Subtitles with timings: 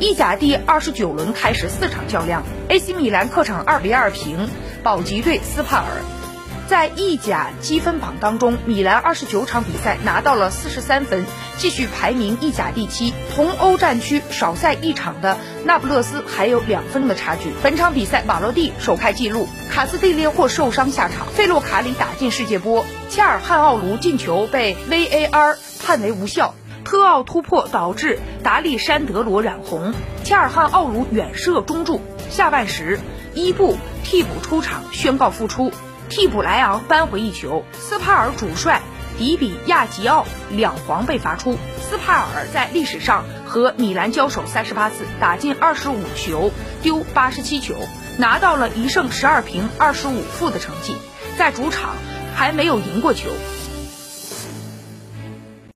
[0.00, 4.48] 意甲第二十九轮开始四场较量，AC 米兰客场二比二平
[4.84, 5.86] 保级队斯帕尔。
[6.68, 11.24] 在意甲积分榜当中，米兰二十九场比赛拿到了四十三分，
[11.56, 13.12] 继续排名意甲第七。
[13.34, 17.50] 同欧战区少赛一场的那不勒斯还有两分的差距。
[17.62, 26.54] 本场比赛，马洛蒂首开纪录，卡斯蒂列霍受伤下场，费洛卡里打进世界波，切尔汉奥卢进球被 VAR 判为无效，
[26.88, 29.92] 特奥突破导致达利山德罗染红，
[30.24, 32.00] 切尔汉奥卢远射中柱。
[32.30, 32.98] 下半时，
[33.34, 35.70] 伊布替补出场，宣告复出。
[36.08, 38.80] 替补莱昂扳回一球，斯帕尔主帅
[39.18, 41.58] 迪比亚吉奥两黄被罚出。
[41.78, 46.50] 斯帕尔在历史上和米兰交手三十八次，打进二十五球，
[46.80, 47.74] 丢八十七球，
[48.16, 50.96] 拿到了一胜十二平二十五负的成绩，
[51.36, 51.90] 在主场
[52.34, 53.28] 还没有赢过球。